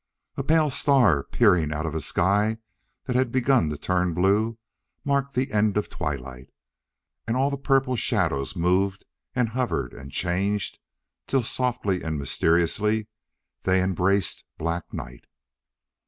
[0.35, 2.57] A pale star, peering out of a sky
[3.05, 4.57] that had begun to turn blue,
[5.05, 6.49] marked the end of twilight.
[7.27, 10.79] And all the purple shadows moved and hovered and changed
[11.27, 13.09] till, softly and mysteriously,
[13.61, 15.25] they embraced black night.